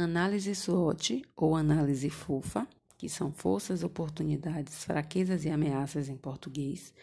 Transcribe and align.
Análise 0.00 0.54
SWOT 0.54 1.24
ou 1.34 1.56
análise 1.56 2.08
FOFA, 2.08 2.68
que 2.96 3.08
são 3.08 3.32
forças, 3.32 3.82
oportunidades, 3.82 4.84
fraquezas 4.84 5.44
e 5.44 5.50
ameaças 5.50 6.08
em 6.08 6.16
português, 6.16 6.94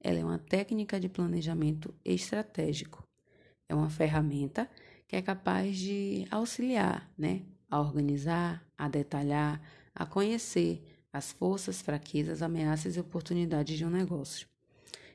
ela 0.00 0.18
é 0.18 0.24
uma 0.24 0.36
técnica 0.36 0.98
de 0.98 1.08
planejamento 1.08 1.94
estratégico. 2.04 3.04
É 3.68 3.74
uma 3.74 3.88
ferramenta 3.88 4.68
que 5.06 5.14
é 5.14 5.22
capaz 5.22 5.78
de 5.78 6.26
auxiliar, 6.28 7.08
né, 7.16 7.42
a 7.70 7.80
organizar, 7.80 8.66
a 8.76 8.88
detalhar, 8.88 9.62
a 9.94 10.04
conhecer 10.04 10.82
as 11.12 11.30
forças, 11.30 11.80
fraquezas, 11.80 12.42
ameaças 12.42 12.96
e 12.96 13.00
oportunidades 13.00 13.78
de 13.78 13.84
um 13.84 13.90
negócio. 13.90 14.48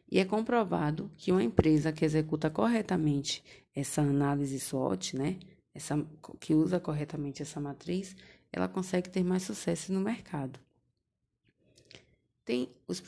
E 0.10 0.20
é 0.20 0.24
comprovado 0.24 1.12
que 1.18 1.34
uma 1.34 1.44
empresa 1.44 1.92
que 1.92 2.06
executa 2.06 2.50
corretamente 2.50 3.44
essa 3.76 4.02
análise 4.02 4.58
SWOT, 4.58 5.18
né, 5.18 5.38
essa, 5.76 6.07
que 6.39 6.55
usa 6.55 6.80
corretamente 6.80 7.41
essa 7.41 7.59
matriz, 7.59 8.16
ela 8.52 8.70
consegue 8.70 9.09
ter 9.09 9.23
mais 9.23 9.44
sucesso 9.44 9.91
no 9.91 10.00
mercado. 10.00 10.58
Tem 12.45 12.70
os, 12.88 13.04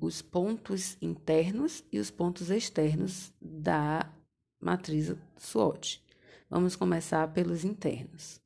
os 0.00 0.20
pontos 0.20 0.98
internos 1.00 1.82
e 1.90 1.98
os 1.98 2.10
pontos 2.10 2.50
externos 2.50 3.32
da 3.40 4.12
matriz 4.60 5.14
SWOT. 5.38 6.04
Vamos 6.50 6.76
começar 6.76 7.26
pelos 7.32 7.64
internos. 7.64 8.40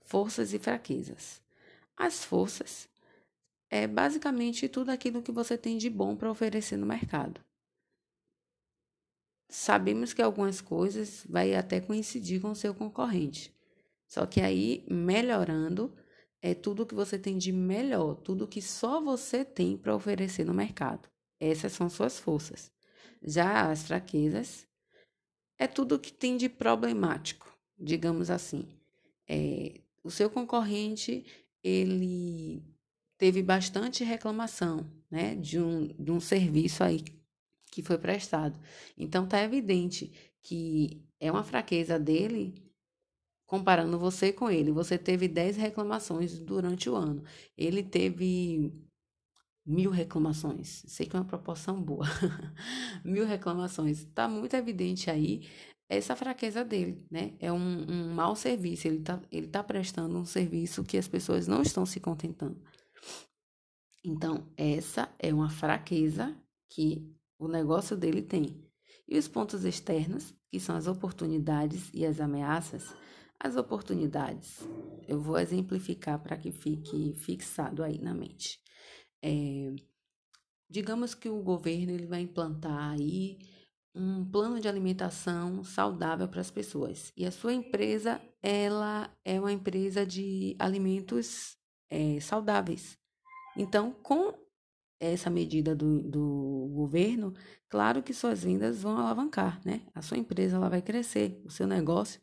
Forças 0.00 0.54
e 0.54 0.58
fraquezas. 0.58 1.42
As 1.96 2.24
forças 2.24 2.88
é 3.68 3.86
basicamente 3.86 4.68
tudo 4.68 4.90
aquilo 4.90 5.22
que 5.22 5.32
você 5.32 5.58
tem 5.58 5.76
de 5.76 5.90
bom 5.90 6.16
para 6.16 6.30
oferecer 6.30 6.76
no 6.76 6.86
mercado 6.86 7.40
sabemos 9.52 10.14
que 10.14 10.22
algumas 10.22 10.62
coisas 10.62 11.26
vai 11.28 11.54
até 11.54 11.78
coincidir 11.78 12.40
com 12.40 12.52
o 12.52 12.56
seu 12.56 12.74
concorrente. 12.74 13.54
Só 14.08 14.24
que 14.24 14.40
aí, 14.40 14.82
melhorando, 14.90 15.94
é 16.40 16.54
tudo 16.54 16.86
que 16.86 16.94
você 16.94 17.18
tem 17.18 17.36
de 17.36 17.52
melhor, 17.52 18.14
tudo 18.16 18.48
que 18.48 18.62
só 18.62 19.00
você 19.00 19.44
tem 19.44 19.76
para 19.76 19.94
oferecer 19.94 20.44
no 20.44 20.54
mercado. 20.54 21.06
Essas 21.38 21.72
são 21.72 21.90
suas 21.90 22.18
forças. 22.18 22.72
Já 23.22 23.70
as 23.70 23.82
fraquezas 23.82 24.66
é 25.58 25.66
tudo 25.66 25.98
que 25.98 26.12
tem 26.12 26.36
de 26.38 26.48
problemático, 26.48 27.54
digamos 27.78 28.30
assim. 28.30 28.66
É, 29.28 29.80
o 30.02 30.10
seu 30.10 30.30
concorrente, 30.30 31.26
ele 31.62 32.62
teve 33.18 33.42
bastante 33.42 34.02
reclamação, 34.02 34.90
né, 35.10 35.36
de 35.36 35.60
um, 35.60 35.88
de 35.88 36.10
um 36.10 36.20
serviço 36.20 36.82
aí 36.82 37.04
que 37.72 37.82
foi 37.82 37.96
prestado. 37.96 38.60
Então 38.96 39.26
tá 39.26 39.42
evidente 39.42 40.12
que 40.42 41.02
é 41.18 41.32
uma 41.32 41.42
fraqueza 41.42 41.98
dele 41.98 42.54
comparando 43.46 43.98
você 43.98 44.32
com 44.32 44.50
ele. 44.50 44.70
Você 44.70 44.98
teve 44.98 45.26
10 45.26 45.56
reclamações 45.56 46.38
durante 46.38 46.90
o 46.90 46.94
ano. 46.94 47.24
Ele 47.56 47.82
teve 47.82 48.70
mil 49.64 49.90
reclamações. 49.90 50.84
Sei 50.86 51.06
que 51.06 51.16
é 51.16 51.18
uma 51.18 51.24
proporção 51.24 51.82
boa. 51.82 52.04
mil 53.04 53.26
reclamações. 53.26 54.04
Tá 54.14 54.28
muito 54.28 54.54
evidente 54.54 55.10
aí 55.10 55.48
essa 55.88 56.16
fraqueza 56.16 56.64
dele, 56.64 57.06
né? 57.10 57.34
É 57.38 57.52
um, 57.52 57.90
um 57.90 58.14
mau 58.14 58.36
serviço. 58.36 58.86
Ele 58.86 59.00
tá, 59.00 59.20
ele 59.30 59.46
tá 59.46 59.62
prestando 59.62 60.18
um 60.18 60.24
serviço 60.24 60.84
que 60.84 60.98
as 60.98 61.08
pessoas 61.08 61.46
não 61.46 61.62
estão 61.62 61.86
se 61.86 62.00
contentando. 62.00 62.60
Então, 64.04 64.46
essa 64.56 65.14
é 65.18 65.32
uma 65.32 65.48
fraqueza 65.48 66.36
que 66.70 67.14
o 67.42 67.48
negócio 67.48 67.96
dele 67.96 68.22
tem. 68.22 68.64
E 69.08 69.18
os 69.18 69.26
pontos 69.26 69.64
externos, 69.64 70.32
que 70.48 70.60
são 70.60 70.76
as 70.76 70.86
oportunidades 70.86 71.90
e 71.92 72.06
as 72.06 72.20
ameaças, 72.20 72.94
as 73.38 73.56
oportunidades, 73.56 74.60
eu 75.08 75.20
vou 75.20 75.36
exemplificar 75.38 76.22
para 76.22 76.36
que 76.36 76.52
fique 76.52 77.12
fixado 77.14 77.82
aí 77.82 77.98
na 77.98 78.14
mente. 78.14 78.60
É, 79.20 79.74
digamos 80.70 81.14
que 81.14 81.28
o 81.28 81.42
governo 81.42 81.90
ele 81.90 82.06
vai 82.06 82.20
implantar 82.20 82.92
aí 82.92 83.38
um 83.92 84.24
plano 84.24 84.60
de 84.60 84.68
alimentação 84.68 85.64
saudável 85.64 86.28
para 86.28 86.40
as 86.40 86.50
pessoas. 86.50 87.12
E 87.16 87.26
a 87.26 87.32
sua 87.32 87.52
empresa, 87.52 88.20
ela 88.40 89.12
é 89.24 89.40
uma 89.40 89.52
empresa 89.52 90.06
de 90.06 90.54
alimentos 90.60 91.56
é, 91.90 92.20
saudáveis. 92.20 92.96
Então, 93.56 93.90
com 93.90 94.32
essa 95.06 95.28
medida 95.28 95.74
do, 95.74 96.02
do 96.02 96.70
governo, 96.72 97.34
claro 97.68 98.02
que 98.02 98.14
suas 98.14 98.44
vendas 98.44 98.82
vão 98.82 98.96
alavancar, 98.96 99.60
né? 99.64 99.82
A 99.94 100.00
sua 100.00 100.16
empresa 100.16 100.56
ela 100.56 100.68
vai 100.68 100.80
crescer, 100.80 101.40
o 101.44 101.50
seu 101.50 101.66
negócio 101.66 102.20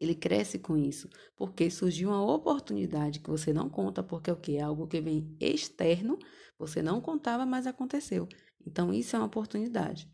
ele 0.00 0.14
cresce 0.14 0.60
com 0.60 0.76
isso, 0.76 1.08
porque 1.36 1.68
surgiu 1.70 2.10
uma 2.10 2.24
oportunidade 2.24 3.18
que 3.18 3.28
você 3.28 3.52
não 3.52 3.68
conta, 3.68 4.00
porque 4.00 4.30
é 4.30 4.32
o 4.32 4.36
que? 4.36 4.56
É 4.56 4.62
algo 4.62 4.86
que 4.86 5.00
vem 5.00 5.36
externo, 5.40 6.16
você 6.56 6.80
não 6.80 7.00
contava, 7.00 7.44
mas 7.44 7.66
aconteceu. 7.66 8.28
Então, 8.64 8.92
isso 8.92 9.16
é 9.16 9.18
uma 9.18 9.26
oportunidade. 9.26 10.08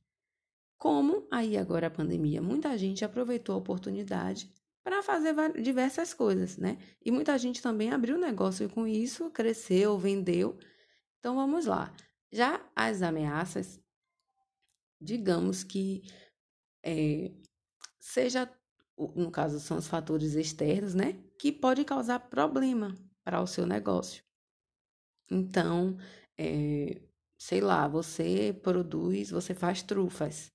Como 0.78 1.26
aí 1.30 1.56
agora 1.58 1.88
a 1.88 1.90
pandemia, 1.90 2.40
muita 2.40 2.76
gente 2.78 3.04
aproveitou 3.04 3.54
a 3.54 3.58
oportunidade 3.58 4.50
para 4.82 5.02
fazer 5.02 5.34
diversas 5.60 6.14
coisas, 6.14 6.56
né? 6.56 6.78
E 7.04 7.10
muita 7.10 7.36
gente 7.36 7.60
também 7.60 7.90
abriu 7.90 8.18
negócio 8.18 8.68
com 8.70 8.86
isso, 8.86 9.30
cresceu, 9.30 9.98
vendeu 9.98 10.58
então 11.24 11.36
vamos 11.36 11.64
lá. 11.64 11.90
Já 12.30 12.60
as 12.76 13.00
ameaças, 13.00 13.80
digamos 15.00 15.64
que 15.64 16.02
é, 16.84 17.32
seja, 17.98 18.46
no 18.98 19.30
caso, 19.30 19.58
são 19.58 19.78
os 19.78 19.88
fatores 19.88 20.34
externos, 20.34 20.94
né? 20.94 21.14
Que 21.38 21.50
pode 21.50 21.82
causar 21.82 22.28
problema 22.28 22.94
para 23.24 23.40
o 23.40 23.46
seu 23.46 23.64
negócio. 23.64 24.22
Então, 25.30 25.96
é, 26.36 27.00
sei 27.38 27.62
lá, 27.62 27.88
você 27.88 28.52
produz, 28.62 29.30
você 29.30 29.54
faz 29.54 29.80
trufas. 29.80 30.52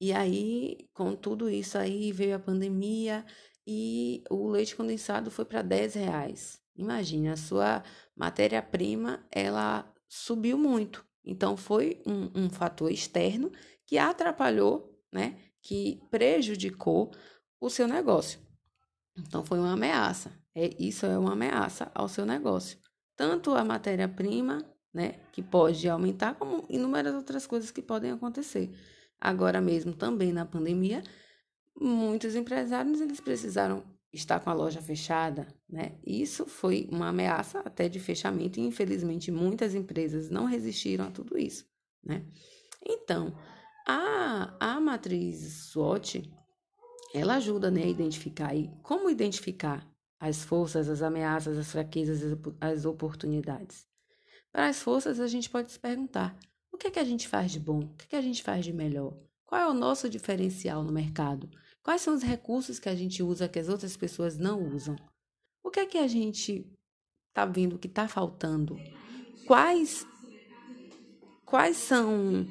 E 0.00 0.12
aí, 0.12 0.88
com 0.94 1.16
tudo 1.16 1.50
isso 1.50 1.76
aí, 1.76 2.12
veio 2.12 2.36
a 2.36 2.38
pandemia 2.38 3.26
e 3.66 4.22
o 4.30 4.48
leite 4.48 4.76
condensado 4.76 5.32
foi 5.32 5.44
para 5.44 5.62
10 5.62 5.94
reais. 5.94 6.62
Imagine, 6.76 7.30
a 7.30 7.36
sua 7.36 7.82
matéria-prima, 8.16 9.26
ela 9.28 9.91
subiu 10.12 10.58
muito. 10.58 11.02
Então, 11.24 11.56
foi 11.56 12.02
um, 12.06 12.44
um 12.44 12.50
fator 12.50 12.92
externo 12.92 13.50
que 13.86 13.96
atrapalhou, 13.96 15.02
né? 15.10 15.38
Que 15.62 16.02
prejudicou 16.10 17.10
o 17.58 17.70
seu 17.70 17.88
negócio. 17.88 18.38
Então, 19.16 19.42
foi 19.42 19.58
uma 19.58 19.72
ameaça. 19.72 20.30
É, 20.54 20.70
isso 20.78 21.06
é 21.06 21.16
uma 21.16 21.32
ameaça 21.32 21.90
ao 21.94 22.08
seu 22.08 22.26
negócio. 22.26 22.78
Tanto 23.16 23.52
a 23.54 23.64
matéria-prima, 23.64 24.62
né? 24.92 25.20
Que 25.32 25.42
pode 25.42 25.88
aumentar, 25.88 26.34
como 26.34 26.66
inúmeras 26.68 27.14
outras 27.14 27.46
coisas 27.46 27.70
que 27.70 27.80
podem 27.80 28.10
acontecer. 28.10 28.70
Agora 29.18 29.62
mesmo, 29.62 29.94
também 29.94 30.30
na 30.30 30.44
pandemia, 30.44 31.02
muitos 31.80 32.34
empresários 32.34 33.00
eles 33.00 33.20
precisaram 33.20 33.82
está 34.12 34.38
com 34.38 34.50
a 34.50 34.54
loja 34.54 34.82
fechada, 34.82 35.46
né? 35.68 35.98
Isso 36.06 36.44
foi 36.46 36.88
uma 36.90 37.08
ameaça 37.08 37.60
até 37.60 37.88
de 37.88 37.98
fechamento 37.98 38.60
e 38.60 38.62
infelizmente 38.62 39.30
muitas 39.30 39.74
empresas 39.74 40.28
não 40.28 40.44
resistiram 40.44 41.06
a 41.06 41.10
tudo 41.10 41.38
isso, 41.38 41.64
né? 42.04 42.24
Então, 42.84 43.34
a, 43.86 44.54
a 44.60 44.80
matriz 44.80 45.70
SWOT, 45.70 46.30
ela 47.14 47.36
ajuda 47.36 47.70
né, 47.70 47.84
a 47.84 47.88
identificar 47.88 48.48
aí 48.50 48.70
como 48.82 49.08
identificar 49.08 49.88
as 50.20 50.44
forças, 50.44 50.88
as 50.88 51.02
ameaças, 51.02 51.58
as 51.58 51.72
fraquezas, 51.72 52.38
as 52.60 52.84
oportunidades. 52.84 53.86
Para 54.52 54.68
as 54.68 54.80
forças, 54.80 55.18
a 55.18 55.26
gente 55.26 55.48
pode 55.48 55.72
se 55.72 55.78
perguntar: 55.78 56.38
o 56.70 56.76
que 56.76 56.86
é 56.86 56.90
que 56.90 56.98
a 56.98 57.04
gente 57.04 57.26
faz 57.26 57.50
de 57.50 57.58
bom? 57.58 57.80
O 57.80 57.96
que 57.96 58.04
é 58.04 58.08
que 58.10 58.16
a 58.16 58.22
gente 58.22 58.42
faz 58.42 58.64
de 58.64 58.72
melhor? 58.72 59.16
Qual 59.44 59.60
é 59.60 59.68
o 59.68 59.74
nosso 59.74 60.08
diferencial 60.08 60.82
no 60.84 60.92
mercado? 60.92 61.50
Quais 61.82 62.00
são 62.00 62.14
os 62.14 62.22
recursos 62.22 62.78
que 62.78 62.88
a 62.88 62.94
gente 62.94 63.22
usa 63.22 63.48
que 63.48 63.58
as 63.58 63.68
outras 63.68 63.96
pessoas 63.96 64.38
não 64.38 64.62
usam? 64.74 64.96
O 65.62 65.70
que 65.70 65.80
é 65.80 65.86
que 65.86 65.98
a 65.98 66.06
gente 66.06 66.66
está 67.28 67.44
vendo 67.44 67.78
que 67.78 67.88
está 67.88 68.06
faltando? 68.06 68.78
Quais 69.46 70.06
quais 71.44 71.76
são 71.76 72.46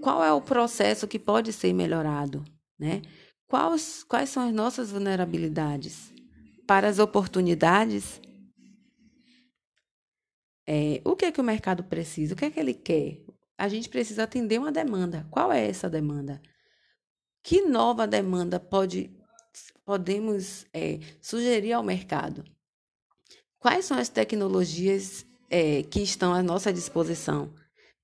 qual 0.00 0.24
é 0.24 0.32
o 0.32 0.40
processo 0.40 1.06
que 1.06 1.18
pode 1.18 1.52
ser 1.52 1.72
melhorado, 1.72 2.42
né? 2.78 3.02
Quais, 3.46 4.02
quais 4.04 4.30
são 4.30 4.48
as 4.48 4.54
nossas 4.54 4.90
vulnerabilidades? 4.90 6.12
Para 6.66 6.88
as 6.88 6.98
oportunidades, 6.98 8.20
é, 10.66 11.02
o 11.04 11.14
que 11.14 11.26
é 11.26 11.32
que 11.32 11.40
o 11.40 11.44
mercado 11.44 11.84
precisa? 11.84 12.32
O 12.32 12.36
que 12.36 12.46
é 12.46 12.50
que 12.50 12.58
ele 12.58 12.72
quer? 12.72 13.20
A 13.58 13.68
gente 13.68 13.88
precisa 13.88 14.24
atender 14.24 14.58
uma 14.58 14.72
demanda. 14.72 15.26
Qual 15.30 15.52
é 15.52 15.68
essa 15.68 15.88
demanda? 15.88 16.40
Que 17.44 17.60
nova 17.60 18.06
demanda 18.06 18.58
pode, 18.58 19.10
podemos 19.84 20.64
é, 20.72 20.98
sugerir 21.20 21.74
ao 21.74 21.82
mercado? 21.82 22.42
Quais 23.58 23.84
são 23.84 23.98
as 23.98 24.08
tecnologias 24.08 25.26
é, 25.50 25.82
que 25.82 26.00
estão 26.00 26.32
à 26.32 26.42
nossa 26.42 26.72
disposição? 26.72 27.52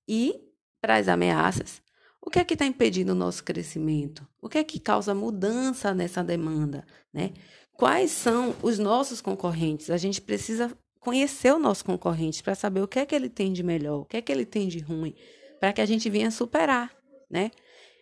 E, 0.07 0.39
para 0.79 0.97
as 0.97 1.07
ameaças, 1.07 1.81
O 2.23 2.29
que 2.29 2.37
é 2.39 2.43
que 2.45 2.53
está 2.53 2.65
impedindo 2.65 3.13
o 3.13 3.15
nosso 3.15 3.43
crescimento? 3.43 4.27
O 4.39 4.47
que 4.47 4.59
é 4.59 4.63
que 4.63 4.79
causa 4.79 5.15
mudança 5.15 5.93
nessa 5.93 6.23
demanda? 6.23 6.85
Né? 7.11 7.31
Quais 7.73 8.11
são 8.11 8.55
os 8.61 8.77
nossos 8.77 9.21
concorrentes? 9.21 9.89
A 9.89 9.97
gente 9.97 10.21
precisa 10.21 10.71
conhecer 10.99 11.51
o 11.51 11.57
nosso 11.57 11.83
concorrente 11.83 12.43
para 12.43 12.53
saber 12.53 12.81
o 12.81 12.87
que 12.87 12.99
é 12.99 13.05
que 13.07 13.15
ele 13.15 13.27
tem 13.27 13.51
de 13.51 13.63
melhor, 13.63 14.01
o 14.01 14.05
que 14.05 14.17
é 14.17 14.21
que 14.21 14.31
ele 14.31 14.45
tem 14.45 14.67
de 14.67 14.77
ruim, 14.79 15.15
para 15.59 15.73
que 15.73 15.81
a 15.81 15.85
gente 15.85 16.07
venha 16.11 16.29
superar, 16.29 16.95
né? 17.27 17.49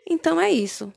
Então 0.05 0.39
é 0.39 0.51
isso. 0.51 0.91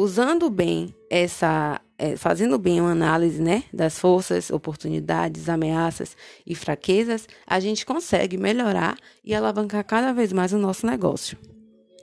Usando 0.00 0.48
bem 0.48 0.94
essa, 1.10 1.78
é, 1.98 2.16
fazendo 2.16 2.58
bem 2.58 2.80
uma 2.80 2.92
análise, 2.92 3.42
né, 3.42 3.64
das 3.70 3.98
forças, 3.98 4.48
oportunidades, 4.48 5.46
ameaças 5.46 6.16
e 6.46 6.54
fraquezas, 6.54 7.28
a 7.46 7.60
gente 7.60 7.84
consegue 7.84 8.38
melhorar 8.38 8.96
e 9.22 9.34
alavancar 9.34 9.84
cada 9.84 10.10
vez 10.14 10.32
mais 10.32 10.54
o 10.54 10.58
nosso 10.58 10.86
negócio. 10.86 11.36